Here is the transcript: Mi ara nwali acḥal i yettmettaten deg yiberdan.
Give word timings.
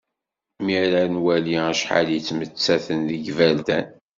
Mi 0.63 0.73
ara 0.83 1.01
nwali 1.13 1.55
acḥal 1.71 2.07
i 2.09 2.15
yettmettaten 2.15 2.99
deg 3.09 3.21
yiberdan. 3.25 3.85